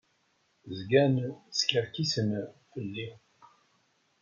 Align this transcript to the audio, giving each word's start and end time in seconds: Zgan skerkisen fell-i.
Zgan 0.77 1.15
skerkisen 1.59 2.29
fell-i. 2.71 3.07